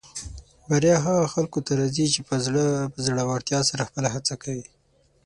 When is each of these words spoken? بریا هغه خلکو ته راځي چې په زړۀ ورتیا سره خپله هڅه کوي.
بریا 0.69 0.95
هغه 1.05 1.25
خلکو 1.35 1.59
ته 1.65 1.71
راځي 1.79 2.05
چې 2.13 2.19
په 2.27 2.35
زړۀ 3.07 3.23
ورتیا 3.31 3.59
سره 3.69 3.87
خپله 3.89 4.09
هڅه 4.15 4.33
کوي. 4.43 4.65